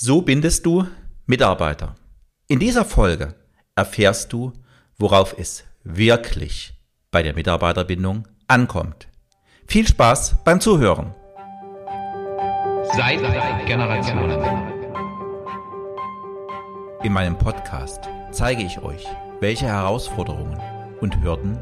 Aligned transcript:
So 0.00 0.22
bindest 0.22 0.64
du 0.64 0.86
Mitarbeiter. 1.26 1.96
In 2.46 2.60
dieser 2.60 2.84
Folge 2.84 3.34
erfährst 3.74 4.32
du, 4.32 4.52
worauf 4.96 5.34
es 5.36 5.64
wirklich 5.82 6.72
bei 7.10 7.24
der 7.24 7.34
Mitarbeiterbindung 7.34 8.28
ankommt. 8.46 9.08
Viel 9.66 9.88
Spaß 9.88 10.36
beim 10.44 10.60
Zuhören. 10.60 11.16
Seit 12.96 13.18
Generationen. 13.66 14.40
In 17.02 17.12
meinem 17.12 17.36
Podcast 17.36 18.08
zeige 18.30 18.62
ich 18.62 18.78
euch, 18.78 19.04
welche 19.40 19.66
Herausforderungen 19.66 20.60
und 21.00 21.20
Hürden 21.24 21.60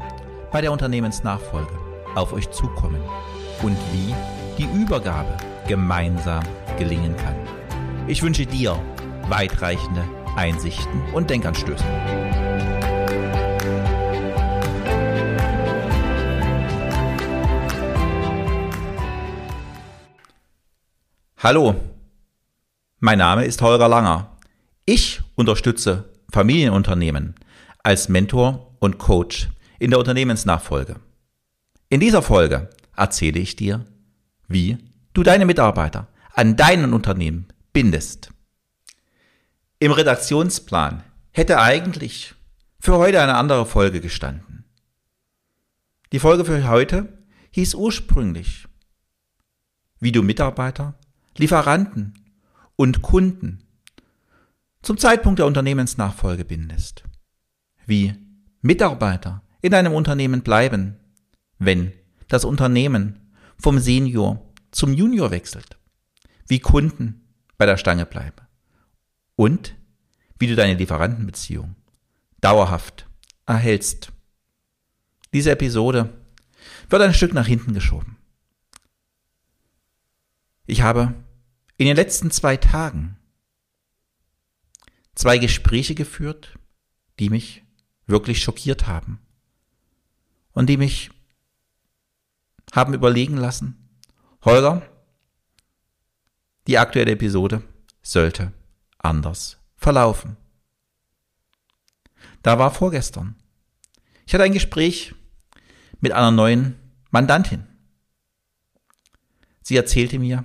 bei 0.51 0.61
der 0.61 0.71
Unternehmensnachfolge 0.71 1.73
auf 2.13 2.33
euch 2.33 2.51
zukommen 2.51 3.01
und 3.63 3.77
wie 3.91 4.13
die 4.59 4.69
Übergabe 4.79 5.35
gemeinsam 5.67 6.43
gelingen 6.77 7.17
kann. 7.17 7.46
Ich 8.09 8.23
wünsche 8.23 8.45
dir 8.45 8.81
weitreichende 9.27 10.01
Einsichten 10.37 11.01
und 11.13 11.29
Denkanstöße. 11.29 11.83
Hallo, 21.35 21.75
mein 22.99 23.17
Name 23.17 23.43
ist 23.43 23.61
Holger 23.61 23.89
Langer. 23.89 24.37
Ich 24.85 25.21
unterstütze 25.35 26.13
Familienunternehmen 26.31 27.35
als 27.83 28.07
Mentor 28.07 28.77
und 28.79 28.99
Coach 28.99 29.49
in 29.79 29.89
der 29.89 29.99
Unternehmensnachfolge. 29.99 30.95
In 31.89 31.99
dieser 31.99 32.21
Folge 32.21 32.69
erzähle 32.95 33.39
ich 33.41 33.57
dir, 33.57 33.85
wie 34.47 34.77
du 35.11 35.23
deine 35.23 35.45
Mitarbeiter 35.45 36.07
an 36.33 36.55
deinen 36.55 36.93
Unternehmen 36.93 37.47
bindest. 37.77 38.31
Im 39.77 39.91
Redaktionsplan 39.91 41.03
hätte 41.31 41.59
eigentlich 41.59 42.33
für 42.79 42.97
heute 42.97 43.21
eine 43.21 43.35
andere 43.35 43.67
Folge 43.67 44.01
gestanden. 44.01 44.65
Die 46.11 46.17
Folge 46.17 46.43
für 46.43 46.67
heute 46.67 47.21
hieß 47.51 47.75
ursprünglich, 47.75 48.67
wie 49.99 50.11
du 50.11 50.23
Mitarbeiter, 50.23 50.95
Lieferanten 51.37 52.15
und 52.77 53.03
Kunden 53.03 53.63
zum 54.81 54.97
Zeitpunkt 54.97 55.37
der 55.37 55.45
Unternehmensnachfolge 55.45 56.45
bindest. 56.45 57.03
Wie 57.85 58.15
Mitarbeiter 58.61 59.43
in 59.61 59.75
einem 59.75 59.93
Unternehmen 59.93 60.41
bleiben, 60.41 60.97
wenn 61.59 61.93
das 62.27 62.43
Unternehmen 62.43 63.35
vom 63.55 63.77
Senior 63.77 64.41
zum 64.71 64.93
Junior 64.93 65.29
wechselt. 65.29 65.77
Wie 66.47 66.57
Kunden 66.57 67.26
bei 67.57 67.65
der 67.65 67.77
Stange 67.77 68.05
bleibe. 68.05 68.47
Und 69.35 69.75
wie 70.39 70.47
du 70.47 70.55
deine 70.55 70.75
Lieferantenbeziehung 70.75 71.75
dauerhaft 72.41 73.07
erhältst. 73.45 74.11
Diese 75.33 75.51
Episode 75.51 76.13
wird 76.89 77.01
ein 77.01 77.13
Stück 77.13 77.33
nach 77.33 77.47
hinten 77.47 77.73
geschoben. 77.73 78.17
Ich 80.65 80.81
habe 80.81 81.13
in 81.77 81.87
den 81.87 81.95
letzten 81.95 82.29
zwei 82.31 82.57
Tagen 82.57 83.17
zwei 85.15 85.37
Gespräche 85.37 85.95
geführt, 85.95 86.59
die 87.19 87.29
mich 87.29 87.63
wirklich 88.05 88.41
schockiert 88.41 88.87
haben 88.87 89.19
und 90.51 90.67
die 90.67 90.77
mich 90.77 91.11
haben 92.73 92.93
überlegen 92.93 93.37
lassen, 93.37 93.89
Holger, 94.43 94.81
die 96.67 96.77
aktuelle 96.77 97.11
Episode 97.11 97.63
sollte 98.01 98.51
anders 98.99 99.57
verlaufen. 99.75 100.37
Da 102.43 102.59
war 102.59 102.71
vorgestern. 102.71 103.35
Ich 104.25 104.33
hatte 104.33 104.43
ein 104.43 104.53
Gespräch 104.53 105.15
mit 105.99 106.11
einer 106.11 106.31
neuen 106.31 106.75
Mandantin. 107.09 107.65
Sie 109.61 109.75
erzählte 109.75 110.19
mir 110.19 110.43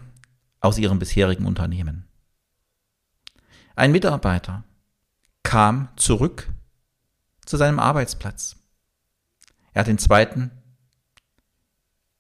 aus 0.61 0.79
ihrem 0.79 0.99
bisherigen 0.99 1.47
Unternehmen. 1.47 2.09
Ein 3.75 3.93
Mitarbeiter 3.93 4.65
kam 5.43 5.89
zurück 5.97 6.53
zu 7.45 7.57
seinem 7.57 7.79
Arbeitsplatz. 7.79 8.57
Er 9.73 9.81
hat 9.81 9.87
den 9.89 9.99
zweiten 9.99 10.51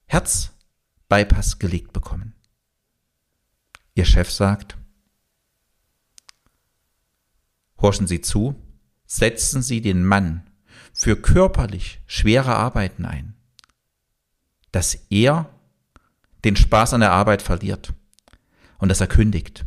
Herzbypass 0.06 1.58
gelegt 1.58 1.92
bekommen. 1.92 2.34
Ihr 3.94 4.04
Chef 4.04 4.30
sagt, 4.30 4.78
horchen 7.78 8.06
Sie 8.06 8.20
zu, 8.20 8.54
setzen 9.06 9.62
Sie 9.62 9.82
den 9.82 10.04
Mann 10.04 10.50
für 10.94 11.20
körperlich 11.20 12.00
schwere 12.06 12.54
Arbeiten 12.54 13.04
ein, 13.04 13.34
dass 14.70 14.94
er 15.10 15.50
den 16.44 16.56
Spaß 16.56 16.94
an 16.94 17.00
der 17.00 17.12
Arbeit 17.12 17.42
verliert 17.42 17.92
und 18.78 18.88
dass 18.88 19.00
er 19.00 19.06
kündigt. 19.06 19.66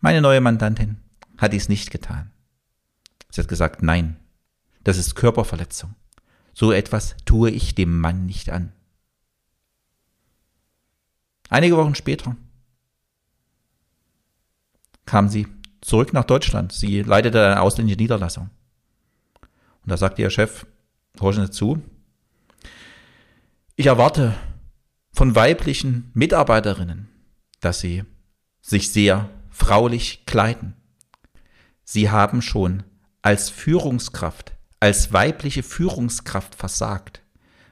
Meine 0.00 0.20
neue 0.20 0.40
Mandantin 0.40 0.98
hat 1.38 1.52
dies 1.52 1.68
nicht 1.68 1.90
getan. 1.90 2.32
Sie 3.30 3.40
hat 3.40 3.48
gesagt, 3.48 3.82
nein, 3.82 4.16
das 4.84 4.98
ist 4.98 5.14
Körperverletzung. 5.14 5.94
So 6.52 6.72
etwas 6.72 7.16
tue 7.24 7.50
ich 7.50 7.74
dem 7.74 7.98
Mann 7.98 8.26
nicht 8.26 8.50
an. 8.50 8.72
Einige 11.54 11.76
Wochen 11.76 11.94
später 11.94 12.36
kam 15.06 15.28
sie 15.28 15.46
zurück 15.82 16.12
nach 16.12 16.24
Deutschland. 16.24 16.72
Sie 16.72 17.02
leitete 17.02 17.46
eine 17.46 17.60
ausländische 17.60 17.96
Niederlassung. 17.96 18.50
Und 19.40 19.88
da 19.92 19.96
sagte 19.96 20.22
ihr 20.22 20.30
Chef, 20.30 20.66
horchen 21.20 21.46
Sie 21.46 21.52
zu, 21.52 21.80
ich 23.76 23.86
erwarte 23.86 24.34
von 25.12 25.36
weiblichen 25.36 26.10
Mitarbeiterinnen, 26.12 27.08
dass 27.60 27.78
sie 27.78 28.02
sich 28.60 28.90
sehr 28.90 29.30
fraulich 29.48 30.26
kleiden. 30.26 30.74
Sie 31.84 32.10
haben 32.10 32.42
schon 32.42 32.82
als 33.22 33.48
Führungskraft, 33.48 34.56
als 34.80 35.12
weibliche 35.12 35.62
Führungskraft 35.62 36.56
versagt, 36.56 37.22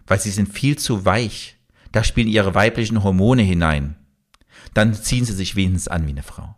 weil 0.06 0.20
sie 0.20 0.30
sind 0.30 0.52
viel 0.52 0.78
zu 0.78 1.04
weich, 1.04 1.56
da 1.92 2.02
spielen 2.02 2.28
ihre 2.28 2.54
weiblichen 2.54 3.02
Hormone 3.02 3.42
hinein. 3.42 3.96
Dann 4.74 4.94
ziehen 4.94 5.24
sie 5.24 5.34
sich 5.34 5.56
wenigstens 5.56 5.88
an 5.88 6.06
wie 6.06 6.10
eine 6.10 6.22
Frau. 6.22 6.56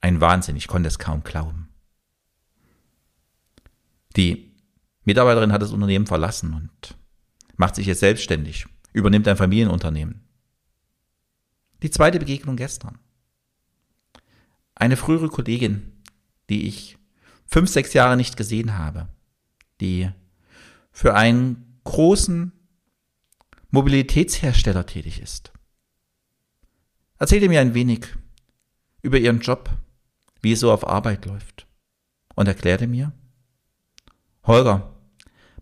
Ein 0.00 0.20
Wahnsinn, 0.20 0.56
ich 0.56 0.68
konnte 0.68 0.88
es 0.88 0.98
kaum 0.98 1.24
glauben. 1.24 1.68
Die 4.16 4.54
Mitarbeiterin 5.04 5.52
hat 5.52 5.62
das 5.62 5.72
Unternehmen 5.72 6.06
verlassen 6.06 6.54
und 6.54 6.96
macht 7.56 7.74
sich 7.74 7.86
jetzt 7.86 8.00
selbstständig, 8.00 8.66
übernimmt 8.92 9.28
ein 9.28 9.36
Familienunternehmen. 9.36 10.26
Die 11.82 11.90
zweite 11.90 12.18
Begegnung 12.18 12.56
gestern. 12.56 12.98
Eine 14.74 14.96
frühere 14.96 15.28
Kollegin, 15.28 16.02
die 16.48 16.66
ich 16.66 16.98
fünf, 17.46 17.70
sechs 17.70 17.92
Jahre 17.92 18.16
nicht 18.16 18.36
gesehen 18.36 18.78
habe, 18.78 19.08
die 19.80 20.10
für 20.92 21.14
einen 21.14 21.80
großen 21.84 22.52
Mobilitätshersteller 23.70 24.86
tätig 24.86 25.20
ist. 25.20 25.52
Erzählte 27.18 27.48
mir 27.48 27.60
ein 27.60 27.74
wenig 27.74 28.06
über 29.02 29.18
ihren 29.18 29.40
Job, 29.40 29.70
wie 30.42 30.52
es 30.52 30.60
so 30.60 30.72
auf 30.72 30.86
Arbeit 30.86 31.26
läuft 31.26 31.66
und 32.34 32.46
erklärte 32.46 32.86
mir, 32.86 33.12
Holger, 34.44 34.94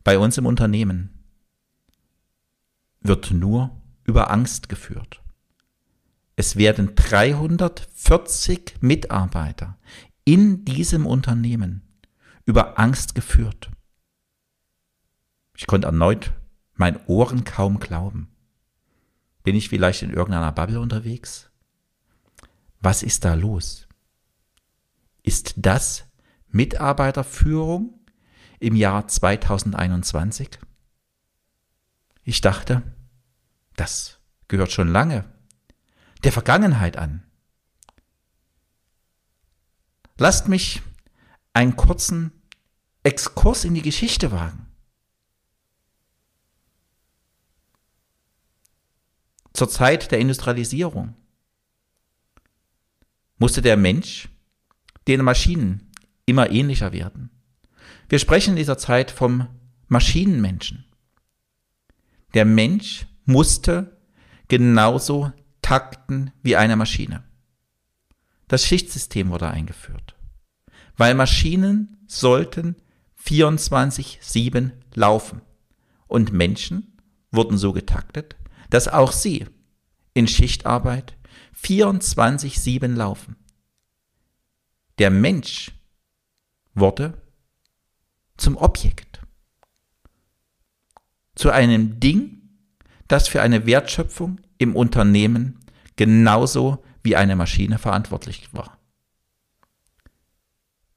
bei 0.02 0.18
uns 0.18 0.36
im 0.36 0.46
Unternehmen 0.46 1.10
wird 3.00 3.30
nur 3.30 3.70
über 4.04 4.30
Angst 4.30 4.68
geführt. 4.68 5.22
Es 6.36 6.56
werden 6.56 6.94
340 6.94 8.74
Mitarbeiter 8.80 9.78
in 10.24 10.64
diesem 10.64 11.06
Unternehmen 11.06 11.82
über 12.44 12.78
Angst 12.78 13.14
geführt. 13.14 13.70
Ich 15.56 15.66
konnte 15.66 15.86
erneut 15.86 16.32
mein 16.74 17.04
Ohren 17.06 17.44
kaum 17.44 17.78
glauben. 17.78 18.28
Bin 19.42 19.56
ich 19.56 19.68
vielleicht 19.68 20.02
in 20.02 20.12
irgendeiner 20.12 20.52
Bubble 20.52 20.80
unterwegs? 20.80 21.50
Was 22.80 23.02
ist 23.02 23.24
da 23.24 23.34
los? 23.34 23.86
Ist 25.22 25.54
das 25.56 26.04
Mitarbeiterführung 26.48 27.98
im 28.58 28.76
Jahr 28.76 29.08
2021? 29.08 30.58
Ich 32.22 32.40
dachte, 32.40 32.82
das 33.76 34.18
gehört 34.48 34.72
schon 34.72 34.88
lange 34.88 35.24
der 36.24 36.32
Vergangenheit 36.32 36.96
an. 36.96 37.22
Lasst 40.16 40.48
mich 40.48 40.82
einen 41.52 41.76
kurzen 41.76 42.32
Exkurs 43.02 43.64
in 43.64 43.74
die 43.74 43.82
Geschichte 43.82 44.32
wagen. 44.32 44.66
Zur 49.54 49.70
Zeit 49.70 50.10
der 50.10 50.18
Industrialisierung 50.18 51.14
musste 53.38 53.62
der 53.62 53.76
Mensch 53.76 54.28
den 55.06 55.22
Maschinen 55.22 55.92
immer 56.26 56.50
ähnlicher 56.50 56.92
werden. 56.92 57.30
Wir 58.08 58.18
sprechen 58.18 58.50
in 58.50 58.56
dieser 58.56 58.78
Zeit 58.78 59.10
vom 59.10 59.48
Maschinenmenschen. 59.86 60.84
Der 62.34 62.44
Mensch 62.44 63.06
musste 63.24 63.96
genauso 64.48 65.32
takten 65.62 66.32
wie 66.42 66.56
eine 66.56 66.76
Maschine. 66.76 67.22
Das 68.48 68.66
Schichtsystem 68.66 69.30
wurde 69.30 69.48
eingeführt, 69.48 70.16
weil 70.96 71.14
Maschinen 71.14 71.96
sollten 72.06 72.76
24-7 73.24 74.72
laufen 74.94 75.40
und 76.06 76.32
Menschen 76.32 76.98
wurden 77.30 77.56
so 77.56 77.72
getaktet, 77.72 78.36
dass 78.70 78.88
auch 78.88 79.12
sie 79.12 79.46
in 80.14 80.28
Schichtarbeit 80.28 81.16
24-7 81.60 82.94
laufen. 82.94 83.36
Der 84.98 85.10
Mensch 85.10 85.72
wurde 86.74 87.20
zum 88.36 88.56
Objekt, 88.56 89.20
zu 91.34 91.50
einem 91.50 92.00
Ding, 92.00 92.42
das 93.08 93.28
für 93.28 93.42
eine 93.42 93.66
Wertschöpfung 93.66 94.40
im 94.58 94.76
Unternehmen 94.76 95.60
genauso 95.96 96.84
wie 97.02 97.16
eine 97.16 97.36
Maschine 97.36 97.78
verantwortlich 97.78 98.48
war. 98.52 98.78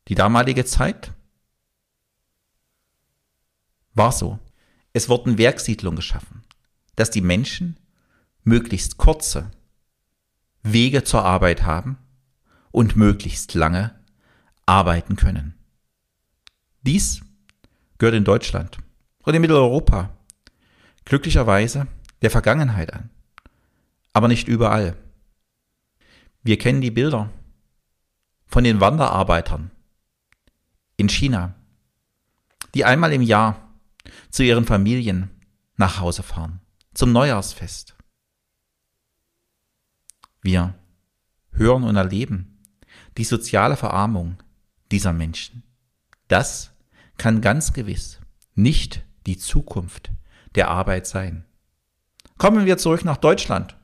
Die 0.08 0.16
damalige 0.16 0.66
Zeit 0.66 1.12
war 3.94 4.12
so. 4.12 4.40
Es 4.94 5.10
wurden 5.10 5.38
Werksiedlungen 5.38 5.98
geschaffen, 5.98 6.44
dass 6.98 7.10
die 7.10 7.22
Menschen 7.22 7.80
möglichst 8.44 8.98
kurze 8.98 9.52
Wege 10.64 11.06
zur 11.06 11.24
Arbeit 11.24 11.64
haben 11.64 11.98
und 12.72 12.98
möglichst 12.98 13.54
lange 13.54 13.98
arbeiten 14.66 15.16
können. 15.16 15.54
Dies 16.82 17.22
gehört 17.98 18.16
in 18.16 18.26
Deutschland 18.26 18.78
und 19.24 19.34
in 19.34 19.42
Mitteleuropa 19.42 20.10
glücklicherweise 21.06 21.88
der 22.22 22.32
Vergangenheit 22.32 22.94
an, 22.94 23.10
aber 24.12 24.28
nicht 24.28 24.48
überall. 24.48 24.98
Wir 26.44 26.58
kennen 26.58 26.82
die 26.82 26.92
Bilder 26.92 27.30
von 28.48 28.64
den 28.64 28.82
Wanderarbeitern 28.82 29.72
in 30.98 31.10
China, 31.10 31.54
die 32.74 32.86
einmal 32.86 33.14
im 33.14 33.22
Jahr 33.22 33.70
zu 34.30 34.44
ihren 34.44 34.66
Familien 34.66 35.30
nach 35.76 36.00
Hause 36.00 36.24
fahren, 36.24 36.60
zum 36.98 37.12
Neujahrsfest. 37.12 37.96
Wir 40.42 40.74
hören 41.52 41.84
und 41.84 41.96
erleben 41.96 42.58
die 43.18 43.24
soziale 43.24 43.78
Verarmung 43.78 44.42
dieser 44.92 45.14
Menschen. 45.14 45.62
Das 46.28 46.72
kann 47.20 47.42
ganz 47.42 47.74
gewiss 47.74 48.20
nicht 48.56 49.04
die 49.28 49.38
Zukunft 49.38 50.10
der 50.56 50.70
Arbeit 50.70 51.06
sein. 51.06 51.46
Kommen 52.40 52.66
wir 52.66 52.80
zurück 52.80 53.06
nach 53.06 53.18
Deutschland 53.18 53.78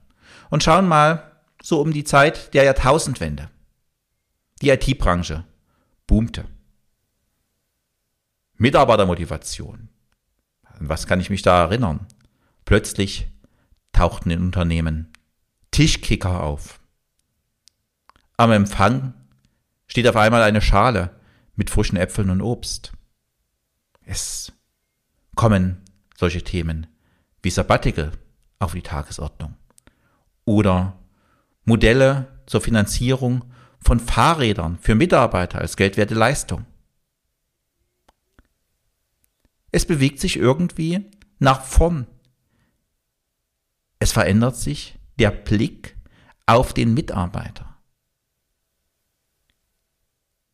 und 0.50 0.64
schauen 0.64 0.88
mal 0.88 1.40
so 1.62 1.82
um 1.82 1.94
die 1.94 2.06
Zeit 2.06 2.56
der 2.56 2.64
Jahrtausendwende. 2.64 3.52
Die 4.64 4.70
IT-Branche 4.70 5.46
boomte. 6.08 6.46
Mitarbeitermotivation. 8.56 9.90
An 10.64 10.90
was 10.90 11.06
kann 11.06 11.20
ich 11.20 11.30
mich 11.30 11.44
da 11.44 11.62
erinnern? 11.62 12.08
Plötzlich 12.66 13.28
tauchten 13.92 14.32
in 14.32 14.42
Unternehmen 14.42 15.12
Tischkicker 15.72 16.44
auf. 16.44 16.80
Am 18.38 18.52
Empfang 18.52 19.14
steht 19.88 20.08
auf 20.08 20.16
einmal 20.16 20.42
eine 20.42 20.62
Schale 20.62 21.20
mit 21.56 21.70
frischen 21.70 21.98
Äpfeln 21.98 22.30
und 22.30 22.42
Obst. 22.42 22.94
Es 24.06 24.52
kommen 25.36 25.82
solche 26.16 26.44
Themen 26.44 26.88
wie 27.42 27.50
Sabbatical 27.50 28.12
auf 28.60 28.74
die 28.74 28.82
Tagesordnung 28.82 29.56
oder 30.46 30.98
Modelle 31.66 32.28
zur 32.46 32.62
Finanzierung 32.62 33.46
von 33.80 34.00
Fahrrädern 34.00 34.78
für 34.80 34.96
Mitarbeiter 34.96 35.60
als 35.60 35.76
geldwerte 35.76 36.16
Leistung. 36.16 36.66
Es 39.72 39.86
bewegt 39.86 40.20
sich 40.20 40.38
irgendwie 40.38 41.12
nach 41.40 41.64
vorn. 41.64 42.08
Es 44.04 44.12
verändert 44.12 44.58
sich 44.58 45.00
der 45.18 45.32
Blick 45.32 45.96
auf 46.46 46.74
den 46.74 46.94
Mitarbeiter. 46.94 47.78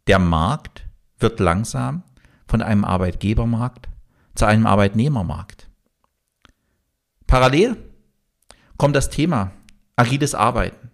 Der 0.05 0.19
Markt 0.19 0.85
wird 1.17 1.39
langsam 1.39 2.03
von 2.45 2.61
einem 2.61 2.85
Arbeitgebermarkt 2.85 3.89
zu 4.35 4.45
einem 4.45 4.67
Arbeitnehmermarkt. 4.67 5.67
Parallel 7.25 7.75
kommt 8.77 8.95
das 8.95 9.09
Thema 9.09 9.51
agiles 9.95 10.35
Arbeiten. 10.35 10.91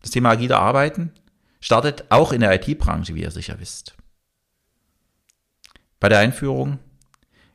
Das 0.00 0.12
Thema 0.12 0.30
agile 0.30 0.60
Arbeiten 0.60 1.10
startet 1.58 2.04
auch 2.12 2.30
in 2.30 2.42
der 2.42 2.54
IT-Branche, 2.54 3.16
wie 3.16 3.22
ihr 3.22 3.32
sicher 3.32 3.58
wisst. 3.58 3.96
Bei 5.98 6.08
der 6.08 6.20
Einführung 6.20 6.78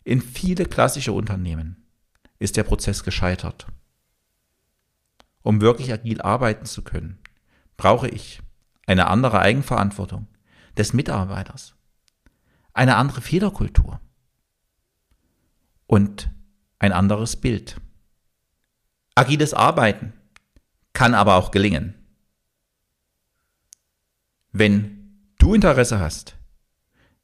in 0.03 0.21
viele 0.21 0.65
klassische 0.65 1.13
Unternehmen 1.13 1.87
ist 2.37 2.57
der 2.57 2.63
Prozess 2.63 3.01
gescheitert. 3.01 3.67
Um 5.45 5.61
wirklich 5.61 5.93
agil 5.93 6.23
arbeiten 6.23 6.65
zu 6.65 6.83
können, 6.83 7.19
brauche 7.77 8.09
ich 8.09 8.41
eine 8.87 9.05
andere 9.05 9.37
Eigenverantwortung 9.37 10.25
des 10.75 10.91
Mitarbeiters, 10.93 11.75
eine 12.73 12.95
andere 12.95 13.21
Fehlerkultur 13.21 13.99
und 15.85 16.31
ein 16.79 16.91
anderes 16.91 17.35
Bild. 17.35 17.79
Agiles 19.13 19.53
Arbeiten 19.53 20.13
kann 20.93 21.13
aber 21.13 21.35
auch 21.35 21.51
gelingen. 21.51 21.93
Wenn 24.51 25.29
du 25.37 25.53
Interesse 25.53 25.99
hast, 25.99 26.37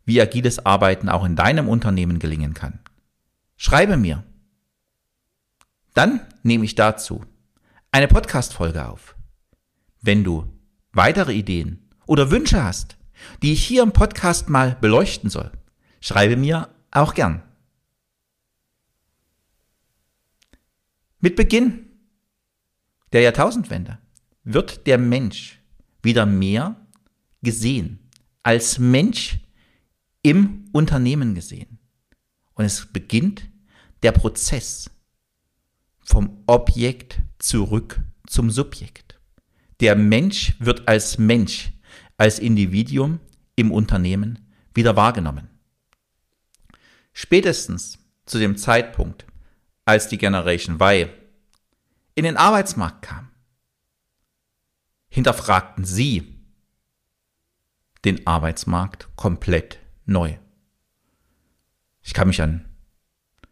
wie 0.06 0.22
agiles 0.22 0.64
Arbeiten 0.64 1.10
auch 1.10 1.26
in 1.26 1.36
deinem 1.36 1.68
Unternehmen 1.68 2.20
gelingen 2.20 2.54
kann. 2.54 2.82
Schreibe 3.58 3.98
mir. 3.98 4.24
Dann 5.96 6.22
nehme 6.44 6.66
ich 6.66 6.76
dazu 6.76 7.26
eine 7.92 8.08
Podcast-Folge 8.08 8.88
auf. 8.88 9.16
Wenn 10.02 10.24
du 10.24 10.48
weitere 10.94 11.34
Ideen 11.34 11.90
oder 12.08 12.32
Wünsche 12.32 12.64
hast, 12.64 12.98
die 13.44 13.52
ich 13.52 13.64
hier 13.66 13.84
im 13.84 13.92
Podcast 13.92 14.50
mal 14.50 14.78
beleuchten 14.80 15.30
soll, 15.30 15.52
schreibe 16.00 16.38
mir 16.38 16.74
auch 16.90 17.14
gern. 17.14 17.44
Mit 21.20 21.36
Beginn 21.36 21.86
der 23.12 23.22
Jahrtausendwende 23.22 24.00
wird 24.44 24.88
der 24.88 24.98
Mensch 24.98 25.62
wieder 26.02 26.26
mehr 26.26 26.78
gesehen 27.42 28.10
als 28.42 28.80
Mensch 28.80 29.40
im 30.24 30.66
Unternehmen 30.72 31.36
gesehen. 31.36 31.78
Und 32.54 32.66
es 32.66 32.86
beginnt 32.86 33.50
der 34.02 34.14
Prozess 34.14 34.90
vom 36.00 36.44
Objekt 36.48 37.22
zurück 37.44 38.00
zum 38.28 38.50
Subjekt. 38.50 39.20
Der 39.80 39.96
Mensch 39.96 40.56
wird 40.60 40.88
als 40.88 41.18
Mensch, 41.18 41.72
als 42.18 42.40
Individuum 42.40 43.20
im 43.56 43.72
Unternehmen 43.72 44.48
wieder 44.74 44.96
wahrgenommen. 44.96 45.50
Spätestens 47.14 48.00
zu 48.26 48.40
dem 48.40 48.58
Zeitpunkt, 48.58 49.26
als 49.86 50.08
die 50.08 50.18
Generation 50.18 50.80
Y 50.80 51.10
in 52.16 52.24
den 52.24 52.38
Arbeitsmarkt 52.38 53.02
kam, 53.02 53.30
hinterfragten 55.10 55.84
sie 55.84 56.40
den 58.06 58.26
Arbeitsmarkt 58.26 59.10
komplett 59.16 59.80
neu. 60.06 60.38
Ich 62.02 62.14
kann 62.14 62.28
mich 62.28 62.42
an 62.42 62.66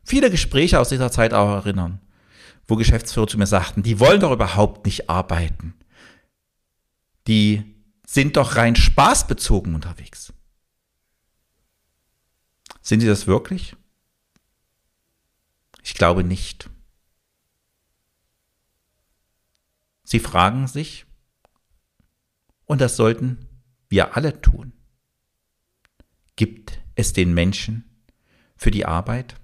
viele 0.04 0.32
Gespräche 0.32 0.80
aus 0.80 0.90
dieser 0.90 1.12
Zeit 1.12 1.34
auch 1.34 1.50
erinnern, 1.50 2.02
wo 2.70 2.76
Geschäftsführer 2.76 3.28
zu 3.28 3.38
mir 3.38 3.48
sagten, 3.48 3.84
die 3.84 4.00
wollen 4.00 4.22
doch 4.22 4.32
überhaupt 4.32 4.86
nicht 4.86 5.10
arbeiten. 5.10 5.74
Die 7.28 7.76
sind 8.06 8.38
doch 8.38 8.56
rein 8.56 8.76
spaßbezogen 8.76 9.76
unterwegs. 9.76 10.34
Sind 12.82 13.02
sie 13.02 13.08
das 13.08 13.28
wirklich? 13.28 13.76
Ich 15.84 15.94
glaube 15.94 16.24
nicht. 16.24 16.70
Sie 20.04 20.20
fragen 20.20 20.68
sich, 20.68 21.06
und 22.66 22.82
das 22.82 22.96
sollten 22.96 23.48
wir 23.90 24.16
alle 24.16 24.42
tun, 24.42 24.74
Gibt 26.40 26.80
es 26.96 27.12
den 27.12 27.34
Menschen 27.34 27.84
für 28.56 28.72
die 28.72 28.86
Arbeit? 28.86 29.36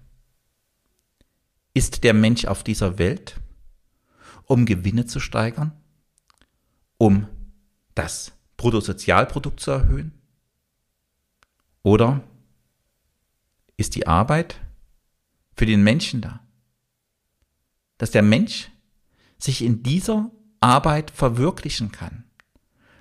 Ist 1.75 2.05
der 2.05 2.13
Mensch 2.13 2.45
auf 2.45 2.63
dieser 2.63 2.97
Welt, 2.97 3.35
um 4.45 4.65
Gewinne 4.65 5.07
zu 5.07 5.19
steigern? 5.19 5.73
Um 6.97 7.27
das 7.95 8.31
Bruttosozialprodukt 8.55 9.59
zu 9.59 9.71
erhöhen? 9.71 10.13
Oder 11.83 12.23
ist 13.75 13.95
die 13.95 14.07
Arbeit 14.07 14.61
für 15.57 15.65
den 15.65 15.83
Menschen 15.83 16.21
da? 16.21 16.39
Dass 17.97 18.11
der 18.11 18.23
Mensch 18.23 18.71
sich 19.37 19.61
in 19.61 19.83
dieser 19.83 20.31
Arbeit 20.61 21.11
verwirklichen 21.11 21.91
kann 21.91 22.23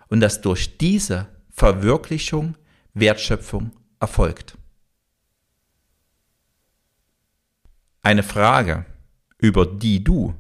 und 0.09 0.19
dass 0.19 0.40
durch 0.40 0.78
diese 0.78 1.28
Verwirklichung 1.50 2.57
Wertschöpfung 2.93 3.71
erfolgt. 4.00 4.59
Eine 8.04 8.23
Frage, 8.23 8.84
über 9.38 9.64
die 9.64 10.04
du 10.04 10.34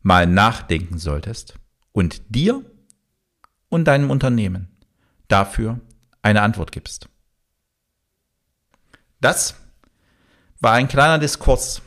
mal 0.00 0.28
nachdenken 0.28 0.96
solltest 0.98 1.54
und 1.90 2.22
dir 2.28 2.64
und 3.68 3.86
deinem 3.86 4.10
Unternehmen 4.10 4.68
dafür 5.26 5.80
eine 6.22 6.42
Antwort 6.42 6.70
gibst. 6.70 7.08
Das 9.20 9.56
war 10.60 10.74
ein 10.74 10.86
kleiner 10.86 11.18
Diskurs 11.18 11.82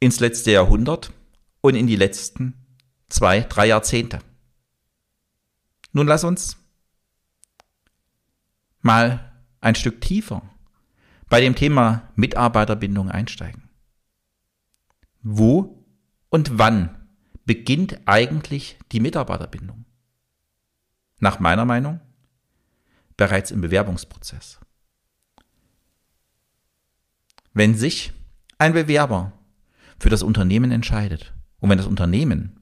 ins 0.00 0.20
letzte 0.20 0.50
Jahrhundert 0.50 1.12
und 1.62 1.74
in 1.74 1.86
die 1.86 1.96
letzten 1.96 2.52
zwei, 3.08 3.40
drei 3.40 3.68
Jahrzehnte. 3.68 4.18
Nun 5.92 6.06
lass 6.06 6.24
uns 6.24 6.58
mal 8.82 9.32
ein 9.62 9.76
Stück 9.76 10.02
tiefer 10.02 10.42
bei 11.30 11.40
dem 11.40 11.54
Thema 11.54 12.10
Mitarbeiterbindung 12.16 13.10
einsteigen. 13.10 13.61
Wo 15.22 15.84
und 16.30 16.58
wann 16.58 17.06
beginnt 17.44 18.00
eigentlich 18.06 18.78
die 18.90 19.00
Mitarbeiterbindung? 19.00 19.84
Nach 21.18 21.38
meiner 21.38 21.64
Meinung 21.64 22.00
bereits 23.16 23.50
im 23.50 23.60
Bewerbungsprozess. 23.60 24.58
Wenn 27.52 27.74
sich 27.74 28.12
ein 28.58 28.72
Bewerber 28.72 29.32
für 29.98 30.10
das 30.10 30.22
Unternehmen 30.22 30.72
entscheidet 30.72 31.32
und 31.60 31.70
wenn 31.70 31.78
das 31.78 31.86
Unternehmen 31.86 32.60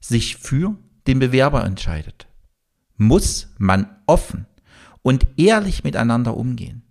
sich 0.00 0.36
für 0.36 0.76
den 1.06 1.18
Bewerber 1.18 1.64
entscheidet, 1.64 2.26
muss 2.96 3.48
man 3.58 3.88
offen 4.06 4.46
und 5.02 5.26
ehrlich 5.36 5.84
miteinander 5.84 6.36
umgehen. 6.36 6.82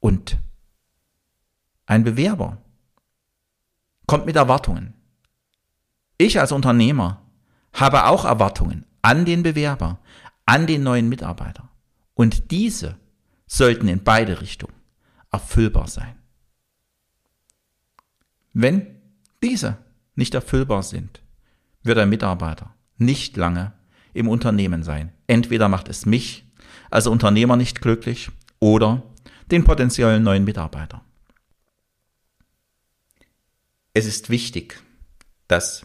Und 0.00 0.38
ein 1.86 2.04
Bewerber 2.04 2.62
kommt 4.10 4.26
mit 4.26 4.34
Erwartungen. 4.34 4.92
Ich 6.18 6.40
als 6.40 6.50
Unternehmer 6.50 7.22
habe 7.72 8.06
auch 8.06 8.24
Erwartungen 8.24 8.84
an 9.02 9.24
den 9.24 9.44
Bewerber, 9.44 10.00
an 10.46 10.66
den 10.66 10.82
neuen 10.82 11.08
Mitarbeiter. 11.08 11.68
Und 12.14 12.50
diese 12.50 12.96
sollten 13.46 13.86
in 13.86 14.02
beide 14.02 14.40
Richtungen 14.40 14.74
erfüllbar 15.30 15.86
sein. 15.86 16.16
Wenn 18.52 19.00
diese 19.44 19.76
nicht 20.16 20.34
erfüllbar 20.34 20.82
sind, 20.82 21.22
wird 21.84 21.98
ein 21.98 22.08
Mitarbeiter 22.08 22.74
nicht 22.96 23.36
lange 23.36 23.74
im 24.12 24.26
Unternehmen 24.26 24.82
sein. 24.82 25.12
Entweder 25.28 25.68
macht 25.68 25.88
es 25.88 26.04
mich 26.04 26.50
als 26.90 27.06
Unternehmer 27.06 27.56
nicht 27.56 27.80
glücklich 27.80 28.32
oder 28.58 29.04
den 29.52 29.62
potenziellen 29.62 30.24
neuen 30.24 30.42
Mitarbeiter. 30.42 31.00
Es 33.92 34.06
ist 34.06 34.30
wichtig, 34.30 34.82
dass 35.48 35.84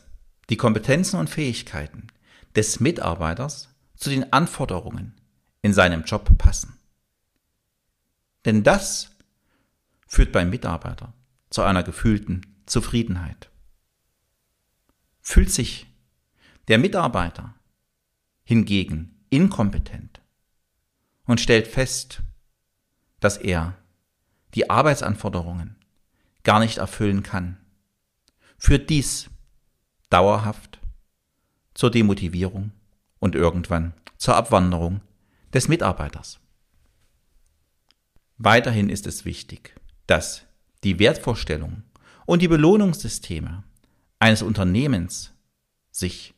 die 0.50 0.58
Kompetenzen 0.58 1.20
und 1.20 1.30
Fähigkeiten 1.30 2.08
des 2.56 2.80
Mitarbeiters 2.80 3.70
zu 3.96 4.12
den 4.12 4.32
Anforderungen 4.32 5.16
in 5.64 5.74
seinem 5.74 6.04
Job 6.04 6.38
passen. 6.38 6.78
Denn 8.46 8.64
das 8.64 9.10
führt 10.08 10.32
beim 10.32 10.52
Mitarbeiter 10.52 11.14
zu 11.50 11.64
einer 11.64 11.82
gefühlten 11.82 12.62
Zufriedenheit. 12.68 13.50
Fühlt 15.22 15.50
sich 15.50 15.88
der 16.68 16.78
Mitarbeiter 16.78 17.56
hingegen 18.44 19.26
inkompetent 19.32 20.22
und 21.26 21.42
stellt 21.42 21.68
fest, 21.68 22.22
dass 23.20 23.38
er 23.38 23.76
die 24.54 24.70
Arbeitsanforderungen 24.70 25.76
gar 26.44 26.60
nicht 26.60 26.78
erfüllen 26.78 27.24
kann, 27.24 27.58
führt 28.66 28.90
dies 28.90 29.30
dauerhaft 30.10 30.80
zur 31.76 31.92
Demotivierung 31.92 32.72
und 33.20 33.36
irgendwann 33.36 33.94
zur 34.18 34.36
Abwanderung 34.36 35.02
des 35.54 35.68
Mitarbeiters. 35.68 36.40
Weiterhin 38.40 38.90
ist 38.90 39.06
es 39.06 39.24
wichtig, 39.24 39.76
dass 40.08 40.48
die 40.84 40.98
Wertvorstellungen 40.98 41.84
und 42.26 42.42
die 42.42 42.48
Belohnungssysteme 42.48 43.64
eines 44.18 44.42
Unternehmens 44.42 45.32
sich 45.92 46.34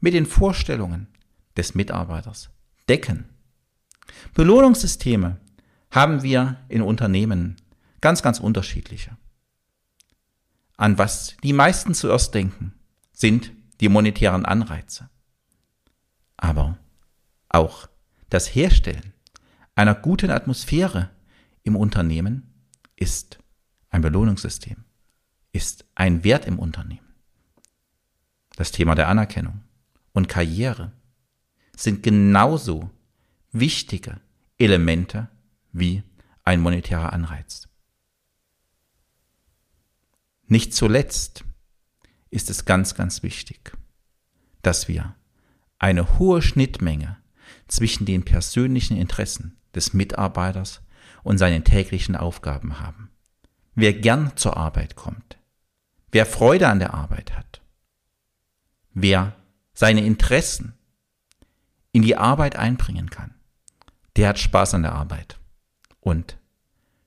mit 0.00 0.14
den 0.14 0.26
Vorstellungen 0.26 1.06
des 1.56 1.76
Mitarbeiters 1.76 2.50
decken. 2.88 3.26
Belohnungssysteme 4.34 5.38
haben 5.92 6.24
wir 6.24 6.56
in 6.68 6.82
Unternehmen 6.82 7.54
ganz, 8.00 8.20
ganz 8.20 8.40
unterschiedliche. 8.40 9.16
An 10.82 10.98
was 10.98 11.36
die 11.44 11.52
meisten 11.52 11.94
zuerst 11.94 12.34
denken, 12.34 12.74
sind 13.12 13.52
die 13.80 13.88
monetären 13.88 14.44
Anreize. 14.44 15.08
Aber 16.36 16.76
auch 17.48 17.86
das 18.30 18.52
Herstellen 18.52 19.12
einer 19.76 19.94
guten 19.94 20.32
Atmosphäre 20.32 21.10
im 21.62 21.76
Unternehmen 21.76 22.52
ist 22.96 23.38
ein 23.90 24.02
Belohnungssystem, 24.02 24.78
ist 25.52 25.84
ein 25.94 26.24
Wert 26.24 26.46
im 26.46 26.58
Unternehmen. 26.58 27.14
Das 28.56 28.72
Thema 28.72 28.96
der 28.96 29.06
Anerkennung 29.06 29.60
und 30.12 30.28
Karriere 30.28 30.90
sind 31.76 32.02
genauso 32.02 32.90
wichtige 33.52 34.20
Elemente 34.58 35.28
wie 35.70 36.02
ein 36.42 36.60
monetärer 36.60 37.12
Anreiz. 37.12 37.68
Nicht 40.52 40.74
zuletzt 40.74 41.46
ist 42.28 42.50
es 42.50 42.66
ganz, 42.66 42.94
ganz 42.94 43.22
wichtig, 43.22 43.72
dass 44.60 44.86
wir 44.86 45.14
eine 45.78 46.18
hohe 46.18 46.42
Schnittmenge 46.42 47.16
zwischen 47.68 48.04
den 48.04 48.22
persönlichen 48.22 48.98
Interessen 48.98 49.56
des 49.74 49.94
Mitarbeiters 49.94 50.82
und 51.22 51.38
seinen 51.38 51.64
täglichen 51.64 52.16
Aufgaben 52.16 52.80
haben. 52.80 53.10
Wer 53.74 53.94
gern 53.94 54.36
zur 54.36 54.58
Arbeit 54.58 54.94
kommt, 54.94 55.38
wer 56.10 56.26
Freude 56.26 56.68
an 56.68 56.80
der 56.80 56.92
Arbeit 56.92 57.34
hat, 57.34 57.62
wer 58.92 59.34
seine 59.72 60.04
Interessen 60.04 60.74
in 61.92 62.02
die 62.02 62.18
Arbeit 62.18 62.56
einbringen 62.56 63.08
kann, 63.08 63.32
der 64.16 64.28
hat 64.28 64.38
Spaß 64.38 64.74
an 64.74 64.82
der 64.82 64.92
Arbeit. 64.92 65.38
Und 66.00 66.36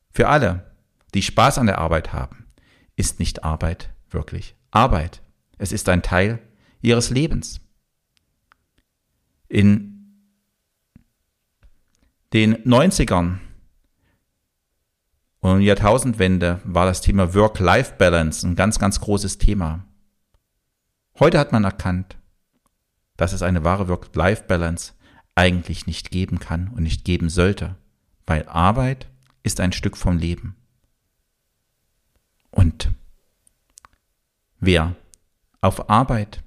für 0.10 0.30
alle, 0.30 0.72
die 1.14 1.22
Spaß 1.22 1.60
an 1.60 1.68
der 1.68 1.78
Arbeit 1.78 2.12
haben, 2.12 2.45
ist 2.96 3.20
nicht 3.20 3.44
Arbeit 3.44 3.94
wirklich 4.10 4.56
Arbeit. 4.72 5.22
Es 5.58 5.72
ist 5.72 5.88
ein 5.90 6.02
Teil 6.02 6.40
ihres 6.82 7.10
Lebens. 7.10 7.62
In 9.48 9.96
den 12.34 12.58
90ern 12.64 13.38
und 15.40 15.62
Jahrtausendwende 15.62 16.60
war 16.64 16.86
das 16.86 17.02
Thema 17.02 17.34
Work-Life-Balance 17.34 18.48
ein 18.48 18.56
ganz, 18.56 18.80
ganz 18.80 19.00
großes 19.00 19.38
Thema. 19.38 19.86
Heute 21.20 21.40
hat 21.40 21.52
man 21.52 21.64
erkannt, 21.64 22.18
dass 23.16 23.32
es 23.32 23.42
eine 23.42 23.64
wahre 23.64 23.88
Work-Life-Balance 23.88 24.94
eigentlich 25.36 25.88
nicht 25.88 26.12
geben 26.12 26.40
kann 26.40 26.70
und 26.70 26.84
nicht 26.84 27.06
geben 27.06 27.30
sollte, 27.30 27.76
weil 28.26 28.48
Arbeit 28.48 29.08
ist 29.44 29.60
ein 29.60 29.72
Stück 29.72 29.96
vom 29.96 30.18
Leben. 30.18 30.56
Und 32.56 32.90
wer 34.60 34.96
auf 35.62 35.90
Arbeit 35.90 36.42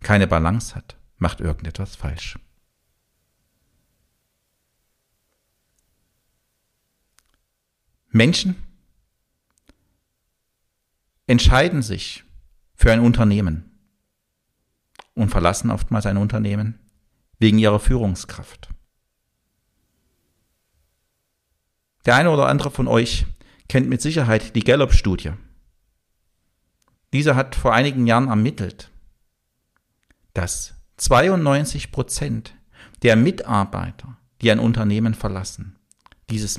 keine 0.00 0.26
Balance 0.26 0.74
hat, 0.74 0.98
macht 1.18 1.40
irgendetwas 1.40 1.94
falsch. 1.96 2.38
Menschen 8.10 8.56
entscheiden 11.26 11.82
sich 11.82 12.24
für 12.74 12.92
ein 12.92 13.00
Unternehmen 13.00 13.70
und 15.14 15.30
verlassen 15.30 15.70
oftmals 15.70 16.06
ein 16.06 16.16
Unternehmen 16.16 16.78
wegen 17.38 17.58
ihrer 17.58 17.80
Führungskraft. 17.80 18.68
Der 22.04 22.16
eine 22.16 22.30
oder 22.30 22.48
andere 22.48 22.72
von 22.72 22.88
euch 22.88 23.26
kennt 23.68 23.88
mit 23.88 24.02
Sicherheit 24.02 24.56
die 24.56 24.64
Gallup-Studie. 24.64 25.34
Diese 27.12 27.36
hat 27.36 27.54
vor 27.54 27.74
einigen 27.74 28.06
Jahren 28.06 28.28
ermittelt, 28.28 28.90
dass 30.34 30.74
92 30.96 31.92
Prozent 31.92 32.54
der 33.02 33.16
Mitarbeiter, 33.16 34.16
die 34.40 34.50
ein 34.50 34.58
Unternehmen 34.58 35.14
verlassen, 35.14 35.76
dieses, 36.30 36.58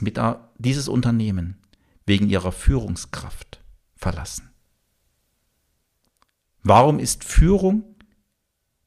dieses 0.57 0.87
Unternehmen 0.87 1.57
wegen 2.05 2.29
ihrer 2.29 2.51
Führungskraft 2.51 3.63
verlassen. 3.95 4.51
Warum 6.61 6.99
ist 6.99 7.23
Führung 7.23 7.83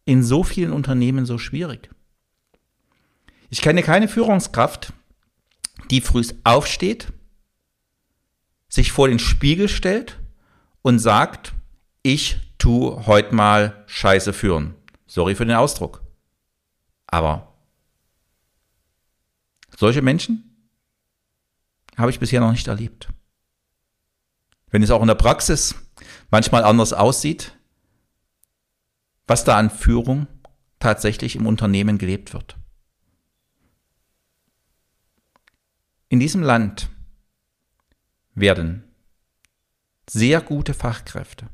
in 0.05 0.23
so 0.23 0.45
vielen 0.45 0.73
Unternehmen 0.73 1.27
so 1.27 1.39
schwierig? 1.39 1.91
Ich 3.49 3.61
kenne 3.61 3.83
keine 3.83 4.09
Führungskraft, 4.09 4.93
die 5.91 6.01
früh 6.01 6.25
aufsteht, 6.45 7.13
sich 8.69 8.93
vor 8.93 9.09
den 9.09 9.19
Spiegel 9.19 9.69
stellt 9.69 10.19
und 10.83 10.99
sagt, 10.99 11.56
ich 12.07 12.37
tu 12.57 13.05
heute 13.07 13.35
mal 13.35 13.85
Scheiße 13.89 14.33
führen. 14.33 14.77
Sorry 15.07 15.35
für 15.35 15.45
den 15.45 15.57
Ausdruck. 15.57 16.03
Aber 17.09 17.53
solche 19.77 20.03
Menschen 20.03 20.69
habe 21.97 22.11
ich 22.11 22.21
bisher 22.21 22.41
noch 22.41 22.53
nicht 22.53 22.69
erlebt. 22.69 23.09
Wenn 24.71 24.85
es 24.85 24.91
auch 24.93 25.01
in 25.01 25.09
der 25.09 25.17
Praxis 25.17 25.75
manchmal 26.31 26.63
anders 26.63 26.93
aussieht, 26.93 27.59
was 29.27 29.43
da 29.43 29.59
an 29.59 29.71
Führung 29.71 30.29
tatsächlich 30.79 31.35
im 31.35 31.47
Unternehmen 31.47 31.99
gelebt 31.99 32.33
wird. 32.33 32.57
In 36.09 36.21
diesem 36.21 36.43
Land 36.43 36.89
werden 38.35 38.85
sehr 40.09 40.41
gute 40.41 40.73
Fachkräfte 40.73 41.49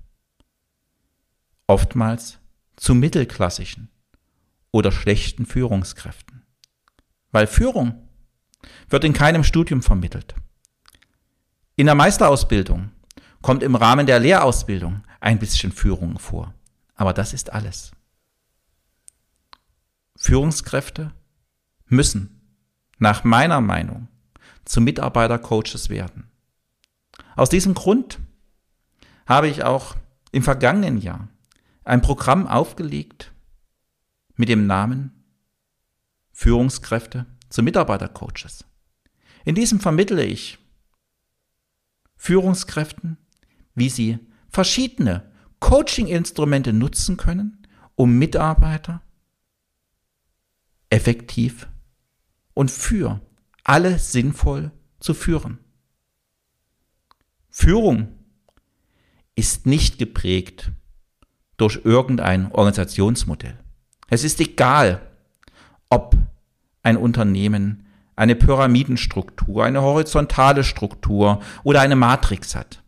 oftmals 1.73 2.39
zu 2.77 2.95
mittelklassischen 2.95 3.89
oder 4.73 4.93
schlechten 4.93 5.47
Führungskräften. 5.47 6.43
Weil 7.31 7.47
Führung 7.47 8.09
wird 8.91 9.05
in 9.05 9.15
keinem 9.15 9.43
Studium 9.43 9.83
vermittelt. 9.83 10.35
In 11.77 11.87
der 11.87 11.95
Meisterausbildung 11.95 12.91
kommt 13.41 13.63
im 13.63 13.75
Rahmen 13.75 14.07
der 14.07 14.21
Lehrausbildung 14.21 15.03
ein 15.21 15.39
bisschen 15.39 15.73
Führung 15.73 16.19
vor. 16.19 16.53
Aber 16.95 17.15
das 17.15 17.33
ist 17.33 17.51
alles. 17.51 17.93
Führungskräfte 20.19 21.11
müssen 21.87 22.59
nach 22.99 23.25
meiner 23.25 23.63
Meinung 23.63 24.09
zu 24.67 24.83
Mitarbeitercoaches 24.83 25.89
werden. 25.89 26.31
Aus 27.35 27.49
diesem 27.49 27.73
Grund 27.73 28.19
habe 29.25 29.49
ich 29.49 29.65
auch 29.65 29.97
im 30.33 30.43
vergangenen 30.43 30.99
Jahr 30.99 31.29
ein 31.85 32.03
Programm 32.03 32.47
aufgelegt 32.47 33.33
mit 34.37 34.49
dem 34.49 34.67
Namen 34.67 35.25
Führungskräfte 36.33 37.27
zu 37.49 37.63
Mitarbeitercoaches. 37.63 38.65
In 39.45 39.55
diesem 39.55 39.81
vermittle 39.81 40.25
ich 40.25 40.59
Führungskräften, 42.17 43.19
wie 43.75 43.89
sie 43.89 44.19
verschiedene 44.49 45.31
Coaching-Instrumente 45.61 46.73
nutzen 46.73 47.17
können, 47.17 47.67
um 47.95 48.19
Mitarbeiter 48.19 49.03
effektiv 50.91 51.69
und 52.55 52.71
für 52.71 53.21
alle 53.65 53.99
sinnvoll 53.99 54.73
zu 55.01 55.15
führen. 55.15 55.59
Führung 57.49 58.19
ist 59.35 59.67
nicht 59.67 59.99
geprägt 59.99 60.71
durch 61.63 61.81
irgendein 61.85 62.51
Organisationsmodell. 62.51 63.57
Es 64.11 64.25
ist 64.25 64.41
egal, 64.41 65.01
ob 65.91 66.17
ein 66.83 66.97
Unternehmen 66.97 67.87
eine 68.17 68.35
Pyramidenstruktur, 68.35 69.65
eine 69.65 69.81
horizontale 69.81 70.65
Struktur 70.65 71.41
oder 71.63 71.81
eine 71.81 71.95
Matrix 71.95 72.57
hat. 72.57 72.83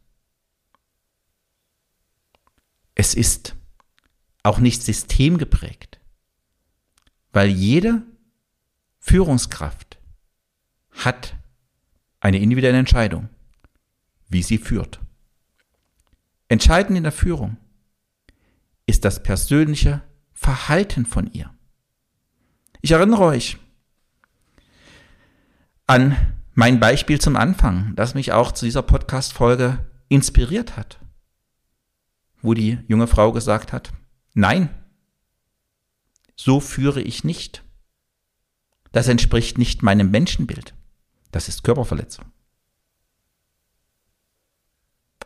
Es 2.97 3.15
ist 3.15 3.55
auch 4.43 4.59
nicht 4.59 4.83
systemgeprägt, 4.83 6.01
weil 7.33 7.49
jede 7.49 8.03
Führungskraft 8.99 9.99
hat 10.91 11.37
eine 12.19 12.41
individuelle 12.41 12.79
Entscheidung, 12.79 13.29
wie 14.29 14.43
sie 14.43 14.59
führt. 14.59 14.99
Entscheidend 16.49 16.97
in 16.99 17.05
der 17.05 17.13
Führung 17.13 17.57
ist 18.87 19.05
das 19.05 19.23
persönliche 19.23 20.03
Verhalten 20.33 21.07
von 21.07 21.27
ihr. 21.33 21.51
Ich 22.83 22.93
erinnere 22.93 23.23
euch 23.23 23.59
an 25.87 26.17
mein 26.55 26.81
Beispiel 26.81 27.21
zum 27.21 27.37
Anfang, 27.37 27.95
das 27.97 28.15
mich 28.15 28.33
auch 28.33 28.53
zu 28.53 28.65
dieser 28.65 28.83
Podcast-Folge 28.83 29.79
inspiriert 30.09 30.77
hat, 30.77 30.99
wo 32.43 32.55
die 32.55 32.79
junge 32.87 33.07
Frau 33.07 33.33
gesagt 33.33 33.73
hat, 33.73 33.93
nein, 34.35 34.69
so 36.37 36.61
führe 36.61 37.01
ich 37.01 37.25
nicht. 37.25 37.65
Das 38.93 39.09
entspricht 39.09 39.59
nicht 39.59 39.83
meinem 39.83 40.11
Menschenbild. 40.11 40.75
Das 41.33 41.49
ist 41.49 41.65
Körperverletzung. 41.65 42.27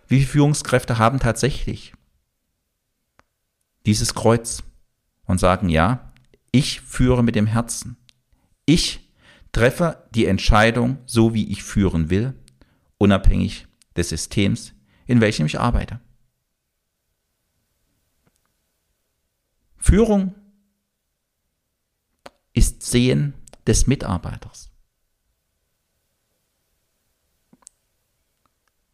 Wie 0.06 0.20
viele 0.20 0.28
Führungskräfte 0.28 0.96
haben 0.96 1.18
tatsächlich 1.18 1.92
dieses 3.86 4.14
Kreuz 4.14 4.62
und 5.24 5.38
sagen, 5.38 5.68
ja, 5.68 6.12
ich 6.52 6.80
führe 6.80 7.22
mit 7.22 7.34
dem 7.34 7.46
Herzen. 7.46 7.96
Ich 8.66 9.12
treffe 9.52 10.04
die 10.14 10.26
Entscheidung 10.26 10.98
so, 11.06 11.34
wie 11.34 11.50
ich 11.50 11.62
führen 11.62 12.10
will, 12.10 12.34
unabhängig 12.98 13.66
des 13.96 14.10
Systems, 14.10 14.74
in 15.06 15.20
welchem 15.20 15.46
ich 15.46 15.58
arbeite. 15.58 16.00
Führung 19.76 20.34
ist 22.52 22.82
Sehen 22.82 23.34
des 23.66 23.86
Mitarbeiters. 23.86 24.70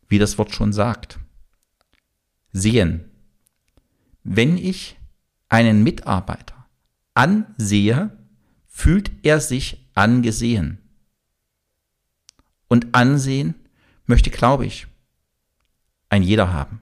Wie 0.07 0.19
das 0.19 0.39
Wort 0.39 0.55
schon 0.55 0.73
sagt. 0.73 1.19
Sehen. 2.53 3.11
Wenn 4.25 4.57
ich 4.57 4.99
einen 5.49 5.83
Mitarbeiter 5.83 6.67
ansehe, 7.13 8.11
fühlt 8.67 9.13
er 9.23 9.41
sich 9.41 9.89
angesehen. 9.95 10.79
Und 12.69 12.95
Ansehen 12.95 13.55
möchte, 14.07 14.31
glaube 14.31 14.67
ich, 14.67 14.89
ein 16.09 16.23
jeder 16.23 16.53
haben. 16.53 16.81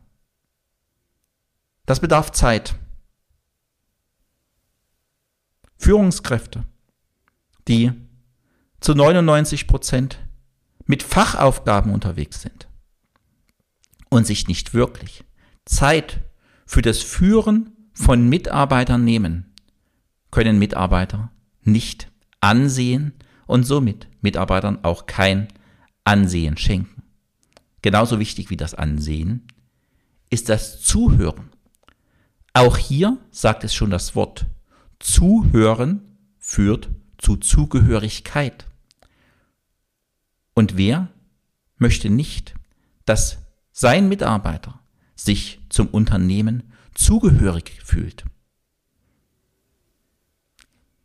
Das 1.85 2.01
bedarf 2.01 2.31
Zeit. 2.33 2.77
Führungskräfte, 5.77 6.65
die 7.67 7.93
zu 8.81 8.95
99 8.95 9.67
Prozent 9.67 10.21
mit 10.87 11.03
Fachaufgaben 11.03 11.93
unterwegs 11.93 12.41
sind 12.41 12.69
und 14.09 14.27
sich 14.27 14.47
nicht 14.47 14.75
wirklich 14.75 15.25
Zeit 15.65 16.21
für 16.73 16.81
das 16.81 17.03
Führen 17.03 17.77
von 17.93 18.31
Mitarbeitern 18.31 19.05
nehmen, 19.05 19.53
können 20.31 20.59
Mitarbeiter 20.59 21.31
nicht 21.65 22.11
ansehen 22.41 23.13
und 23.47 23.65
somit 23.65 24.09
Mitarbeitern 24.23 24.83
auch 24.83 25.05
kein 25.05 25.49
Ansehen 26.05 26.57
schenken. 26.57 27.03
Genauso 27.83 28.19
wichtig 28.19 28.49
wie 28.49 28.57
das 28.57 28.73
Ansehen 28.73 29.47
ist 30.31 30.49
das 30.49 30.81
Zuhören. 30.81 31.51
Auch 32.55 32.79
hier 32.79 33.19
sagt 33.31 33.65
es 33.65 33.75
schon 33.75 33.91
das 33.91 34.17
Wort 34.17 34.47
Zuhören 34.99 36.01
führt 36.39 36.89
zu 37.19 37.37
Zugehörigkeit. 37.37 38.67
Und 40.55 40.79
wer 40.79 41.09
möchte 41.77 42.09
nicht, 42.09 42.55
dass 43.05 43.43
sein 43.73 44.09
Mitarbeiter 44.09 44.82
sich 45.25 45.61
zum 45.69 45.89
Unternehmen 45.89 46.73
zugehörig 46.95 47.81
fühlt? 47.83 48.25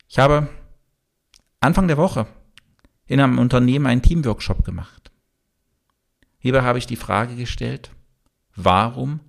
Ich 0.08 0.20
habe 0.20 0.50
Anfang 1.60 1.88
der 1.88 1.98
Woche 1.98 2.28
in 3.06 3.20
einem 3.20 3.40
Unternehmen 3.40 3.86
einen 3.86 4.02
Teamworkshop 4.02 4.64
gemacht. 4.64 5.12
Hierbei 6.40 6.62
habe 6.62 6.80
ich 6.80 6.88
die 6.88 6.96
Frage 6.96 7.36
gestellt, 7.36 7.92
warum 8.56 9.20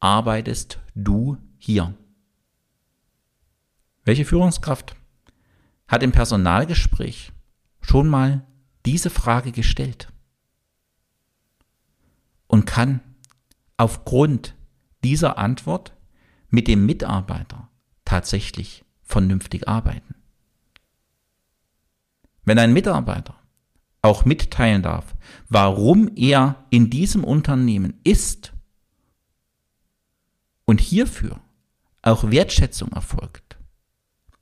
arbeitest 0.00 0.80
du 0.94 1.38
hier? 1.58 1.94
Welche 4.04 4.24
Führungskraft 4.24 4.96
hat 5.88 6.02
im 6.02 6.12
Personalgespräch 6.12 7.32
schon 7.80 8.08
mal 8.08 8.46
diese 8.84 9.10
Frage 9.10 9.52
gestellt 9.52 10.08
und 12.46 12.66
kann 12.66 13.00
aufgrund 13.76 14.54
dieser 15.02 15.38
Antwort 15.38 15.94
mit 16.48 16.68
dem 16.68 16.86
Mitarbeiter 16.86 17.68
tatsächlich 18.04 18.84
vernünftig 19.02 19.68
arbeiten? 19.68 20.14
wenn 22.44 22.58
ein 22.58 22.72
Mitarbeiter 22.72 23.34
auch 24.02 24.24
mitteilen 24.24 24.82
darf, 24.82 25.14
warum 25.48 26.10
er 26.14 26.66
in 26.70 26.90
diesem 26.90 27.24
Unternehmen 27.24 27.94
ist 28.04 28.52
und 30.66 30.80
hierfür 30.80 31.40
auch 32.02 32.30
Wertschätzung 32.30 32.92
erfolgt, 32.92 33.58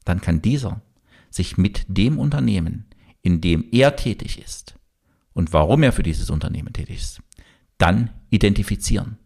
dann 0.05 0.21
kann 0.21 0.43
dieser 0.43 0.83
sich 1.31 1.57
mit 1.57 1.85
dem 1.89 2.19
Unternehmen, 2.19 2.87
in 3.23 3.41
dem 3.41 3.65
er 3.71 3.95
tätig 3.95 4.43
ist 4.43 4.75
und 5.33 5.53
warum 5.53 5.85
er 5.85 5.93
für 5.93 6.03
dieses 6.03 6.29
Unternehmen 6.29 6.73
tätig 6.73 6.97
ist, 6.97 7.23
dann 7.79 8.11
identifizieren. 8.31 9.19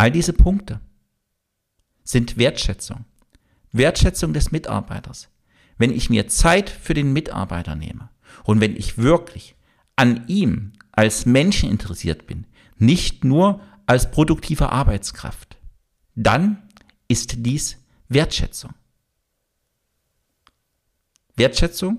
All 0.00 0.10
diese 0.10 0.32
Punkte 0.32 0.80
sind 2.04 2.38
Wertschätzung. 2.38 3.04
Wertschätzung 3.70 4.32
des 4.32 4.50
Mitarbeiters. 4.50 5.28
Wenn 5.76 5.90
ich 5.90 6.08
mir 6.08 6.26
Zeit 6.26 6.70
für 6.70 6.94
den 6.94 7.12
Mitarbeiter 7.12 7.74
nehme 7.74 8.08
und 8.44 8.62
wenn 8.62 8.74
ich 8.76 8.96
wirklich 8.96 9.56
an 9.96 10.26
ihm 10.26 10.72
als 10.90 11.26
Menschen 11.26 11.68
interessiert 11.68 12.26
bin, 12.26 12.46
nicht 12.78 13.24
nur 13.24 13.60
als 13.84 14.10
produktive 14.10 14.70
Arbeitskraft, 14.70 15.58
dann 16.14 16.66
ist 17.06 17.44
dies 17.44 17.76
Wertschätzung. 18.08 18.72
Wertschätzung 21.36 21.98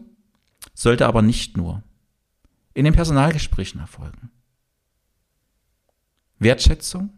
sollte 0.74 1.06
aber 1.06 1.22
nicht 1.22 1.56
nur 1.56 1.84
in 2.74 2.86
den 2.86 2.96
Personalgesprächen 2.96 3.80
erfolgen. 3.80 4.32
Wertschätzung 6.40 7.16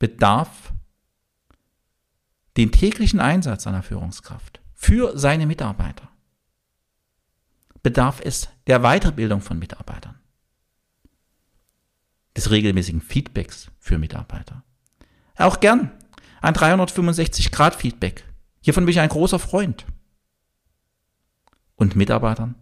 bedarf 0.00 0.72
den 2.56 2.72
täglichen 2.72 3.20
Einsatz 3.20 3.68
einer 3.68 3.84
Führungskraft 3.84 4.60
für 4.74 5.16
seine 5.16 5.46
Mitarbeiter. 5.46 6.08
Bedarf 7.82 8.20
es 8.22 8.48
der 8.66 8.80
Weiterbildung 8.80 9.40
von 9.40 9.58
Mitarbeitern, 9.58 10.18
des 12.36 12.50
regelmäßigen 12.50 13.00
Feedbacks 13.00 13.70
für 13.78 13.98
Mitarbeiter. 13.98 14.64
Auch 15.36 15.60
gern 15.60 15.92
ein 16.40 16.54
365-Grad-Feedback. 16.54 18.24
Hiervon 18.62 18.84
bin 18.84 18.92
ich 18.92 19.00
ein 19.00 19.08
großer 19.08 19.38
Freund. 19.38 19.86
Und 21.76 21.96
Mitarbeitern 21.96 22.56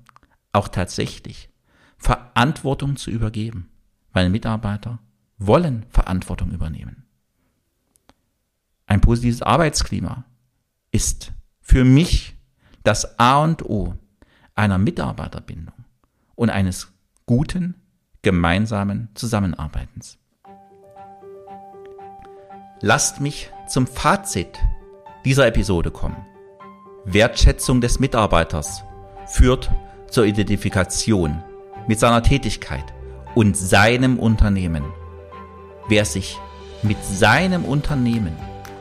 auch 0.53 0.69
tatsächlich 0.69 1.51
Verantwortung 1.97 2.97
zu 2.97 3.11
übergeben, 3.11 3.69
weil 4.13 4.31
Mitarbeiter 4.31 5.01
wollen 5.39 5.87
Verantwortung 5.91 6.53
übernehmen. 6.53 7.08
Ein 8.89 9.03
positives 9.03 9.43
Arbeitsklima 9.43 10.25
ist 10.91 11.33
für 11.61 11.85
mich 11.85 12.35
das 12.85 13.19
A 13.19 13.43
und 13.45 13.63
O 13.67 13.95
einer 14.55 14.79
Mitarbeiterbindung 14.79 15.75
und 16.35 16.49
eines 16.49 16.89
guten 17.27 17.75
gemeinsamen 18.23 19.11
Zusammenarbeitens. 19.15 20.17
Lasst 22.81 23.21
mich 23.21 23.51
zum 23.69 23.87
Fazit 23.87 24.59
dieser 25.23 25.47
Episode 25.47 25.91
kommen. 25.91 26.25
Wertschätzung 27.05 27.83
des 27.83 28.01
Mitarbeiters 28.01 28.85
führt 29.27 29.71
zur 30.09 30.25
Identifikation 30.25 31.43
mit 31.87 31.99
seiner 32.01 32.23
Tätigkeit 32.23 32.95
und 33.35 33.55
seinem 33.55 34.19
Unternehmen. 34.19 34.85
Wer 35.89 36.07
sich 36.07 36.39
mit 36.83 36.97
seinem 37.05 37.67
Unternehmen 37.67 38.35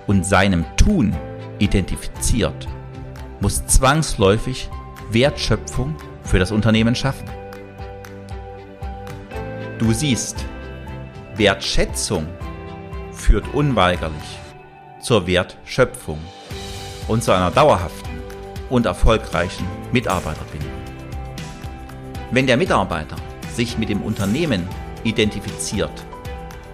und 0.07 0.25
seinem 0.25 0.65
Tun 0.77 1.15
identifiziert, 1.59 2.67
muss 3.39 3.65
zwangsläufig 3.67 4.69
Wertschöpfung 5.11 5.95
für 6.23 6.39
das 6.39 6.51
Unternehmen 6.51 6.95
schaffen. 6.95 7.29
Du 9.77 9.93
siehst, 9.93 10.43
Wertschätzung 11.35 12.25
führt 13.11 13.53
unweigerlich 13.53 14.39
zur 14.99 15.27
Wertschöpfung 15.27 16.19
und 17.07 17.23
zu 17.23 17.31
einer 17.31 17.51
dauerhaften 17.51 18.17
und 18.69 18.85
erfolgreichen 18.85 19.65
Mitarbeiterbindung. 19.91 20.71
Wenn 22.31 22.47
der 22.47 22.57
Mitarbeiter 22.57 23.15
sich 23.53 23.77
mit 23.77 23.89
dem 23.89 24.01
Unternehmen 24.01 24.67
identifiziert, 25.03 26.05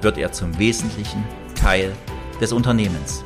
wird 0.02 0.18
er 0.18 0.32
zum 0.32 0.58
wesentlichen 0.58 1.24
Teil 1.56 1.94
des 2.40 2.54
Unternehmens. 2.54 3.24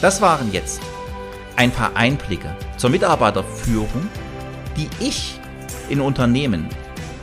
Das 0.00 0.20
waren 0.20 0.50
jetzt 0.52 0.80
ein 1.56 1.70
paar 1.70 1.94
Einblicke 1.94 2.56
zur 2.78 2.90
Mitarbeiterführung, 2.90 4.08
die 4.76 4.88
ich 4.98 5.38
in 5.90 6.00
Unternehmen 6.00 6.68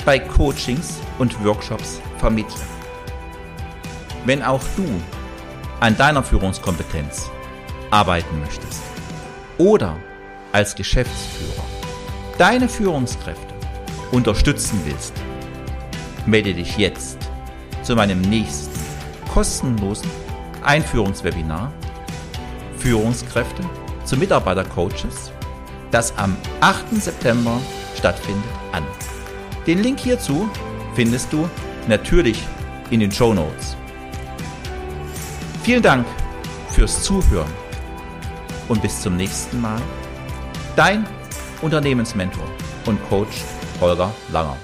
bei 0.06 0.20
Coachings 0.20 1.00
und 1.18 1.44
Workshops 1.44 2.00
vermittle. 2.18 2.62
Wenn 4.26 4.44
auch 4.44 4.62
du 4.76 4.86
an 5.80 5.98
deiner 5.98 6.22
Führungskompetenz 6.22 7.30
arbeiten 7.90 8.40
möchtest 8.40 8.82
oder 9.58 9.96
als 10.52 10.76
Geschäftsführer 10.76 11.64
deine 12.38 12.70
Führungskräfte 12.70 13.54
unterstützen 14.12 14.80
willst, 14.86 15.14
melde 16.26 16.54
dich 16.54 16.78
jetzt 16.78 17.18
zu 17.84 17.96
meinem 17.96 18.22
nächsten 18.22 18.77
kostenlosen 19.38 20.10
Einführungswebinar 20.64 21.72
Führungskräfte 22.80 23.62
zu 24.04 24.18
Mitarbeitercoaches, 24.18 25.32
das 25.92 26.18
am 26.18 26.36
8. 26.62 27.00
September 27.00 27.62
stattfindet, 27.96 28.50
an. 28.72 28.84
Den 29.68 29.84
Link 29.84 30.00
hierzu 30.00 30.50
findest 30.96 31.32
du 31.32 31.48
natürlich 31.88 32.42
in 32.90 33.00
den 33.00 33.12
Show 33.12 33.32
Notes. 33.32 33.78
Vielen 35.62 35.84
Dank 35.84 36.08
fürs 36.70 37.04
Zuhören 37.04 37.54
und 38.70 38.82
bis 38.82 39.04
zum 39.04 39.18
nächsten 39.18 39.62
Mal. 39.62 39.80
Dein 40.76 41.06
Unternehmensmentor 41.62 42.48
und 42.88 42.98
Coach 43.08 43.44
Holger 43.80 44.12
Langer. 44.32 44.58